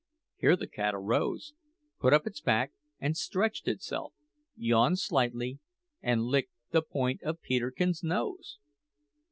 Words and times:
Here 0.37 0.55
the 0.55 0.65
cat 0.65 0.95
arose, 0.95 1.53
put 1.99 2.11
up 2.11 2.25
its 2.25 2.41
back 2.41 2.71
and 2.99 3.15
stretched 3.15 3.67
itself, 3.67 4.15
yawned 4.55 4.97
slightly, 4.97 5.59
and 6.01 6.23
licked 6.23 6.53
the 6.71 6.81
point 6.81 7.21
of 7.21 7.39
Peterkin's 7.43 8.01
nose! 8.03 8.57